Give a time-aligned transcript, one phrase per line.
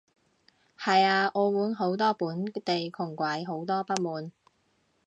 [0.79, 4.31] 係啊，澳門好多本地窮鬼，好多不滿